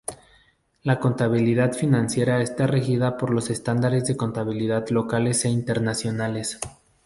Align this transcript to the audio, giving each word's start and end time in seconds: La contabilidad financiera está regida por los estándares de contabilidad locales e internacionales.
La 0.81 0.99
contabilidad 0.99 1.73
financiera 1.73 2.41
está 2.41 2.65
regida 2.65 3.17
por 3.17 3.29
los 3.31 3.51
estándares 3.51 4.05
de 4.05 4.17
contabilidad 4.17 4.87
locales 4.89 5.45
e 5.45 5.49
internacionales. 5.49 6.59